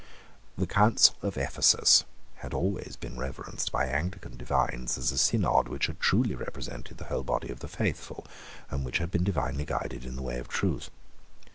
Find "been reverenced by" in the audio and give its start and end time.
2.95-3.85